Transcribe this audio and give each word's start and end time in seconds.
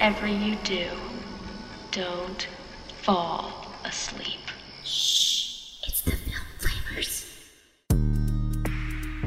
whatever 0.00 0.26
you 0.26 0.56
do, 0.64 0.86
don't 1.90 2.48
fall 3.02 3.66
asleep. 3.84 4.38
It's 4.80 6.00
the 6.06 6.12
Film 6.12 6.40
Flamers. 6.58 7.26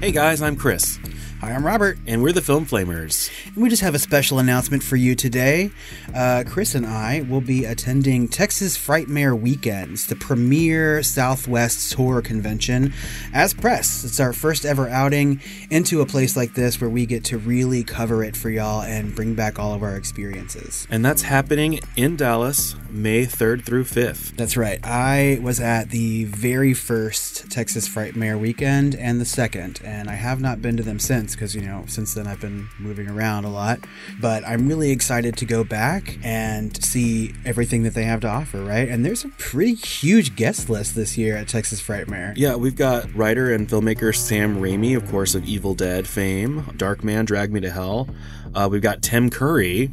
Hey 0.00 0.12
guys, 0.12 0.42
I'm 0.42 0.56
Chris, 0.56 0.98
Hi, 1.40 1.52
I'm 1.52 1.64
Robert. 1.64 1.96
and 2.06 2.22
we're 2.22 2.32
the 2.32 2.42
Film 2.42 2.66
Flamers. 2.66 3.30
We 3.58 3.68
just 3.68 3.82
have 3.82 3.96
a 3.96 3.98
special 3.98 4.38
announcement 4.38 4.84
for 4.84 4.94
you 4.94 5.16
today. 5.16 5.72
Uh, 6.14 6.44
Chris 6.46 6.76
and 6.76 6.86
I 6.86 7.22
will 7.28 7.40
be 7.40 7.64
attending 7.64 8.28
Texas 8.28 8.78
Frightmare 8.78 9.36
Weekends, 9.36 10.06
the 10.06 10.14
premier 10.14 11.02
Southwest 11.02 11.92
horror 11.94 12.22
convention, 12.22 12.92
as 13.34 13.52
press. 13.52 14.04
It's 14.04 14.20
our 14.20 14.32
first 14.32 14.64
ever 14.64 14.88
outing 14.88 15.40
into 15.70 16.00
a 16.00 16.06
place 16.06 16.36
like 16.36 16.54
this 16.54 16.80
where 16.80 16.88
we 16.88 17.04
get 17.04 17.24
to 17.24 17.38
really 17.38 17.82
cover 17.82 18.22
it 18.22 18.36
for 18.36 18.48
y'all 18.48 18.82
and 18.82 19.12
bring 19.12 19.34
back 19.34 19.58
all 19.58 19.74
of 19.74 19.82
our 19.82 19.96
experiences. 19.96 20.86
And 20.88 21.04
that's 21.04 21.22
happening 21.22 21.80
in 21.96 22.14
Dallas, 22.14 22.76
May 22.88 23.26
3rd 23.26 23.64
through 23.64 23.84
5th. 23.84 24.36
That's 24.36 24.56
right. 24.56 24.78
I 24.84 25.40
was 25.42 25.58
at 25.58 25.90
the 25.90 26.26
very 26.26 26.74
first 26.74 27.50
Texas 27.50 27.88
Frightmare 27.88 28.38
weekend 28.38 28.94
and 28.94 29.20
the 29.20 29.24
second, 29.24 29.80
and 29.82 30.08
I 30.08 30.14
have 30.14 30.40
not 30.40 30.62
been 30.62 30.76
to 30.76 30.84
them 30.84 31.00
since 31.00 31.34
because, 31.34 31.56
you 31.56 31.62
know, 31.62 31.82
since 31.88 32.14
then 32.14 32.28
I've 32.28 32.40
been 32.40 32.68
moving 32.78 33.08
around 33.08 33.47
a 33.48 33.52
lot. 33.52 33.80
But 34.20 34.46
I'm 34.46 34.68
really 34.68 34.90
excited 34.90 35.36
to 35.38 35.44
go 35.44 35.64
back 35.64 36.18
and 36.22 36.82
see 36.84 37.34
everything 37.44 37.82
that 37.84 37.94
they 37.94 38.04
have 38.04 38.20
to 38.20 38.28
offer, 38.28 38.62
right? 38.62 38.88
And 38.88 39.04
there's 39.04 39.24
a 39.24 39.28
pretty 39.38 39.74
huge 39.74 40.36
guest 40.36 40.68
list 40.70 40.94
this 40.94 41.16
year 41.18 41.36
at 41.36 41.48
Texas 41.48 41.80
Frightmare. 41.80 42.34
Yeah, 42.36 42.54
we've 42.56 42.76
got 42.76 43.12
writer 43.14 43.52
and 43.52 43.68
filmmaker 43.68 44.14
Sam 44.14 44.58
Raimi, 44.60 44.96
of 44.96 45.08
course, 45.10 45.34
of 45.34 45.44
Evil 45.46 45.74
Dead 45.74 46.06
fame, 46.06 46.62
Darkman, 46.76 47.26
Drag 47.26 47.52
Me 47.52 47.60
to 47.60 47.70
Hell. 47.70 48.08
Uh, 48.54 48.68
we've 48.70 48.82
got 48.82 49.02
Tim 49.02 49.30
Curry, 49.30 49.90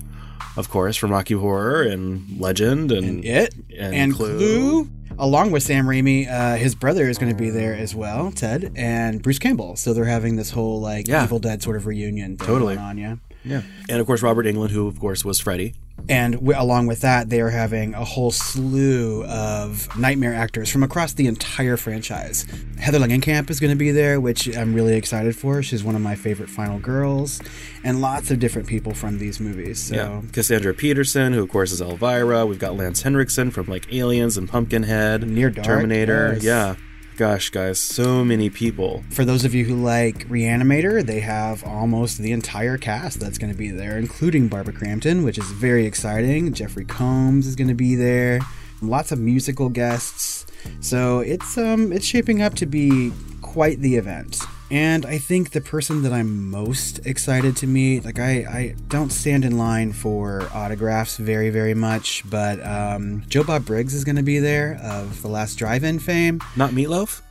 of 0.57 0.69
course, 0.69 0.95
from 0.95 1.11
Rocky 1.11 1.33
Horror 1.33 1.83
and 1.83 2.39
Legend 2.39 2.91
and, 2.91 3.05
And 3.05 3.25
It 3.25 3.53
and 3.77 3.93
and, 3.95 4.13
Clue. 4.13 4.37
Clue. 4.37 4.89
Along 5.17 5.51
with 5.51 5.63
Sam 5.63 5.85
Raimi, 5.85 6.29
uh, 6.29 6.55
his 6.57 6.75
brother 6.75 7.07
is 7.07 7.17
going 7.17 7.31
to 7.31 7.37
be 7.41 7.49
there 7.49 7.73
as 7.73 7.95
well, 7.95 8.31
Ted, 8.33 8.73
and 8.75 9.21
Bruce 9.21 9.39
Campbell. 9.39 9.77
So 9.77 9.93
they're 9.93 10.03
having 10.03 10.35
this 10.35 10.51
whole 10.51 10.81
like 10.81 11.07
Yeah. 11.07 11.23
Evil 11.23 11.39
Dead 11.39 11.63
sort 11.63 11.77
of 11.77 11.85
reunion 11.85 12.35
Totally. 12.35 12.75
going 12.75 12.85
on, 12.85 12.97
yeah. 12.97 13.15
Yeah. 13.45 13.61
And 13.89 13.99
of 14.01 14.07
course, 14.07 14.21
Robert 14.21 14.45
Englund, 14.45 14.71
who, 14.71 14.87
of 14.87 14.99
course, 14.99 15.23
was 15.23 15.39
Freddy. 15.39 15.73
And 16.09 16.33
w- 16.35 16.53
along 16.59 16.87
with 16.87 17.01
that, 17.01 17.29
they 17.29 17.39
are 17.41 17.49
having 17.49 17.93
a 17.93 18.03
whole 18.03 18.31
slew 18.31 19.23
of 19.25 19.87
nightmare 19.97 20.33
actors 20.33 20.69
from 20.69 20.83
across 20.83 21.13
the 21.13 21.27
entire 21.27 21.77
franchise. 21.77 22.45
Heather 22.79 22.99
Langenkamp 22.99 23.49
is 23.49 23.59
going 23.59 23.69
to 23.71 23.77
be 23.77 23.91
there, 23.91 24.19
which 24.19 24.47
I'm 24.55 24.73
really 24.73 24.95
excited 24.95 25.35
for. 25.35 25.63
She's 25.63 25.83
one 25.83 25.95
of 25.95 26.01
my 26.01 26.15
favorite 26.15 26.49
final 26.49 26.79
girls, 26.79 27.39
and 27.83 28.01
lots 28.01 28.29
of 28.31 28.39
different 28.39 28.67
people 28.67 28.93
from 28.93 29.19
these 29.19 29.39
movies. 29.39 29.79
So 29.83 29.95
Yeah. 29.95 30.21
Cassandra 30.31 30.73
Peterson, 30.73 31.33
who, 31.33 31.41
of 31.43 31.49
course, 31.49 31.71
is 31.71 31.81
Elvira. 31.81 32.45
We've 32.45 32.59
got 32.59 32.75
Lance 32.75 33.01
Henriksen 33.03 33.51
from 33.51 33.67
like 33.67 33.91
Aliens 33.93 34.37
and 34.37 34.49
Pumpkinhead, 34.49 35.27
Near 35.27 35.49
Dark, 35.49 35.65
Terminator. 35.65 36.33
yes. 36.33 36.43
Yeah. 36.43 36.75
Gosh, 37.17 37.49
guys, 37.49 37.79
so 37.79 38.25
many 38.25 38.49
people. 38.49 39.05
for 39.09 39.23
those 39.23 39.45
of 39.45 39.55
you 39.55 39.63
who 39.63 39.75
like 39.75 40.27
Reanimator, 40.27 41.01
they 41.01 41.21
have 41.21 41.63
almost 41.63 42.17
the 42.17 42.33
entire 42.33 42.77
cast 42.77 43.21
that's 43.21 43.37
going 43.37 43.53
to 43.53 43.57
be 43.57 43.71
there, 43.71 43.97
including 43.97 44.49
Barbara 44.49 44.73
Crampton, 44.73 45.23
which 45.23 45.37
is 45.37 45.49
very 45.51 45.85
exciting. 45.85 46.51
Jeffrey 46.51 46.83
Combs 46.83 47.47
is 47.47 47.55
going 47.55 47.69
to 47.69 47.73
be 47.73 47.95
there. 47.95 48.41
Lots 48.81 49.13
of 49.13 49.19
musical 49.19 49.69
guests. 49.69 50.45
So 50.81 51.19
it's 51.19 51.57
um 51.57 51.93
it's 51.93 52.05
shaping 52.05 52.41
up 52.41 52.55
to 52.55 52.65
be 52.65 53.13
quite 53.41 53.79
the 53.79 53.95
event. 53.95 54.41
And 54.71 55.05
I 55.05 55.19
think 55.19 55.51
the 55.51 55.61
person 55.61 56.01
that 56.03 56.11
I'm 56.11 56.49
most 56.49 57.05
excited 57.05 57.55
to 57.57 57.67
meet, 57.67 58.03
like 58.03 58.19
I, 58.19 58.31
I 58.31 58.75
don't 58.87 59.11
stand 59.11 59.45
in 59.45 59.57
line 59.57 59.93
for 59.93 60.49
autographs 60.53 61.17
very, 61.17 61.51
very 61.51 61.75
much, 61.75 62.23
but 62.29 62.65
um, 62.65 63.23
Joe 63.27 63.43
Bob 63.43 63.65
Briggs 63.65 63.93
is 63.93 64.03
going 64.03 64.15
to 64.15 64.23
be 64.23 64.39
there 64.39 64.79
of 64.81 65.21
the 65.21 65.27
Last 65.27 65.55
Drive-In 65.55 65.99
fame. 65.99 66.41
Not 66.55 66.71
Meatloaf? 66.71 67.21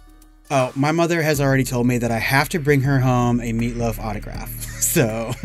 Oh, 0.50 0.70
my 0.76 0.92
mother 0.92 1.22
has 1.22 1.40
already 1.40 1.64
told 1.64 1.86
me 1.86 1.98
that 1.98 2.10
I 2.10 2.18
have 2.18 2.48
to 2.50 2.58
bring 2.58 2.82
her 2.82 3.00
home 3.00 3.40
a 3.40 3.52
meatloaf 3.52 3.98
autograph. 3.98 4.70
So 4.84 5.32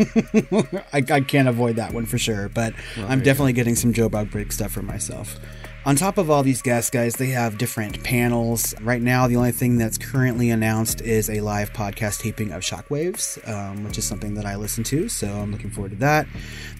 I, 0.94 1.04
I 1.12 1.22
can't 1.22 1.48
avoid 1.48 1.78
that 1.78 1.92
one 1.92 2.06
for 2.06 2.20
sure. 2.20 2.50
But 2.50 2.76
I'm 2.98 3.24
definitely 3.24 3.54
getting 3.54 3.74
some 3.74 3.94
Joe 3.94 4.08
Bob 4.08 4.30
Briggs 4.30 4.54
stuff 4.54 4.70
for 4.70 4.84
myself. 4.84 5.40
On 5.86 5.96
top 5.96 6.18
of 6.18 6.30
all 6.30 6.44
these 6.44 6.62
guests, 6.62 6.90
guys, 6.90 7.16
they 7.16 7.28
have 7.28 7.58
different 7.58 8.04
panels. 8.04 8.76
Right 8.82 9.02
now, 9.02 9.28
the 9.28 9.38
only 9.38 9.54
thing 9.54 9.78
that's 9.78 9.98
currently 9.98 10.50
announced 10.50 11.00
is 11.00 11.30
a 11.30 11.40
live 11.40 11.72
podcast 11.72 12.20
taping 12.20 12.52
of 12.52 12.64
Shockwaves, 12.64 13.48
um, 13.50 13.86
which 13.86 13.98
is 13.98 14.06
something 14.06 14.34
that 14.34 14.46
I 14.46 14.58
listen 14.58 14.84
to. 14.86 15.08
So 15.08 15.28
I'm 15.28 15.54
looking 15.54 15.70
forward 15.70 15.92
to 15.92 15.98
that. 15.98 16.28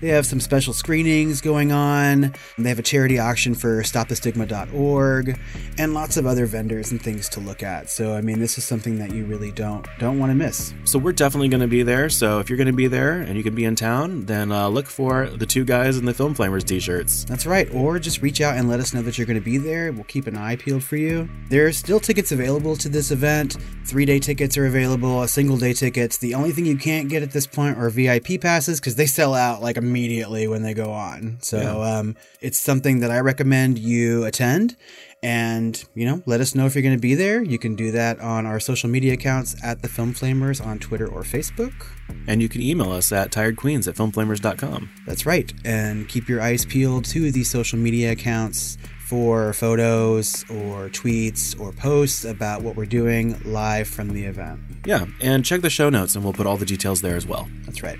They 0.02 0.10
have 0.10 0.26
some 0.26 0.42
special 0.42 0.74
screenings 0.74 1.40
going 1.40 1.72
on. 1.72 2.34
They 2.58 2.68
have 2.68 2.78
a 2.78 2.84
charity 2.84 3.18
auction 3.18 3.56
for 3.56 3.82
stopthestigma.org 3.84 5.40
and 5.78 5.94
lots 5.94 6.18
of 6.18 6.26
other 6.26 6.46
vendors 6.46 6.92
and 6.92 7.02
things 7.02 7.30
to 7.30 7.40
look 7.40 7.64
at. 7.64 7.90
So 7.90 8.14
I 8.16 8.22
mean, 8.22 8.40
this 8.40 8.58
is 8.58 8.66
something 8.66 9.00
that 9.00 9.14
you 9.14 9.24
really 9.24 9.54
don't 9.54 9.88
don't 9.98 10.20
want 10.20 10.32
to 10.32 10.36
miss. 10.36 10.74
So 10.84 11.00
we're 11.00 11.14
definitely 11.14 11.48
going 11.48 11.62
to 11.62 11.68
be 11.68 11.84
there. 11.84 12.10
So 12.10 12.40
if 12.40 12.50
you're 12.50 12.58
going 12.58 12.68
to 12.68 12.74
be 12.74 12.88
there 12.88 13.22
and 13.22 13.38
you 13.38 13.44
can 13.44 13.56
be 13.56 13.64
in 13.64 13.76
town, 13.76 14.26
then 14.26 14.52
uh, 14.52 14.68
look 14.68 14.88
for 14.88 15.28
the 15.28 15.46
two 15.46 15.64
guys 15.64 15.98
in 15.98 16.04
the 16.04 16.14
Film 16.14 16.36
Flamers 16.36 16.66
t-shirts. 16.66 17.24
That's 17.24 17.46
right. 17.46 17.74
Or 17.74 17.98
just 17.98 18.22
reach 18.22 18.42
out 18.42 18.58
and 18.58 18.68
let 18.68 18.82
us 18.82 18.89
know 18.94 19.02
that 19.02 19.18
you're 19.18 19.28
going 19.28 19.40
to 19.40 19.44
be 19.44 19.58
there. 19.58 19.92
We'll 19.92 20.04
keep 20.06 20.28
an 20.28 20.38
eye 20.38 20.56
peeled 20.56 20.84
for 20.84 20.98
you. 20.98 21.30
There 21.50 21.66
are 21.66 21.72
still 21.72 22.00
tickets 22.00 22.32
available 22.32 22.76
to 22.78 22.90
this 22.90 23.12
event. 23.12 23.58
Three 23.86 24.06
day 24.06 24.20
tickets 24.20 24.58
are 24.58 24.66
available, 24.66 25.22
a 25.22 25.28
single 25.28 25.58
day 25.58 25.74
tickets. 25.74 26.18
The 26.18 26.34
only 26.34 26.52
thing 26.52 26.66
you 26.66 26.78
can't 26.78 27.10
get 27.10 27.24
at 27.24 27.32
this 27.32 27.48
point 27.48 27.78
are 27.78 27.90
VIP 27.90 28.42
passes 28.42 28.80
because 28.80 28.96
they 28.96 29.06
sell 29.06 29.34
out 29.34 29.62
like 29.62 29.78
immediately 29.78 30.48
when 30.48 30.64
they 30.64 30.74
go 30.74 30.92
on. 30.92 31.38
So 31.42 31.82
um, 31.82 32.16
it's 32.42 32.58
something 32.58 33.00
that 33.00 33.12
I 33.12 33.20
recommend 33.20 33.80
you 33.80 34.26
attend. 34.26 34.76
And, 35.22 35.84
you 35.96 36.06
know, 36.06 36.24
let 36.26 36.40
us 36.40 36.56
know 36.56 36.66
if 36.66 36.76
you're 36.76 36.82
going 36.82 36.96
to 36.96 37.02
be 37.02 37.16
there. 37.16 37.44
You 37.44 37.60
can 37.60 37.76
do 37.76 37.92
that 37.92 38.20
on 38.20 38.46
our 38.46 38.60
social 38.60 38.90
media 38.90 39.14
accounts 39.14 39.56
at 39.64 39.82
the 39.82 39.90
Film 39.90 40.14
Flamers 40.14 40.66
on 40.66 40.80
Twitter 40.80 41.08
or 41.08 41.24
Facebook. 41.24 41.88
And 42.28 42.42
you 42.42 42.48
can 42.48 42.62
email 42.62 42.92
us 42.92 43.12
at 43.12 43.32
tiredqueens 43.32 43.88
at 43.88 43.96
filmflamers.com. 43.96 44.90
That's 45.06 45.26
right. 45.26 45.52
And 45.66 46.08
keep 46.08 46.30
your 46.30 46.42
eyes 46.42 46.66
peeled 46.66 47.06
to 47.06 47.32
these 47.32 47.50
social 47.50 47.78
media 47.78 48.14
accounts 48.14 48.78
for 49.08 49.54
photos 49.54 50.44
or 50.50 50.90
tweets 50.90 51.60
or 51.60 51.72
posts 51.74 52.24
about 52.24 52.62
what 52.62 52.76
we're 52.76 52.86
doing 52.86 53.42
live 53.44 53.88
from 53.88 54.10
the 54.14 54.24
event. 54.24 54.62
Yeah, 54.86 55.08
and 55.20 55.44
check 55.44 55.62
the 55.62 55.70
show 55.70 55.90
notes 55.90 56.16
and 56.16 56.24
we'll 56.24 56.34
put 56.34 56.46
all 56.46 56.58
the 56.58 56.66
details 56.66 57.02
there 57.02 57.16
as 57.16 57.26
well. 57.26 57.50
That's 57.66 57.82
right. 57.82 57.98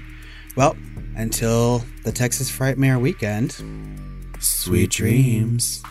Well, 0.56 0.78
until 1.16 1.84
the 2.04 2.12
Texas 2.12 2.50
Frightmare 2.52 3.02
weekend, 3.02 3.56
Sweet 4.40 4.90
dreams. 4.90 5.84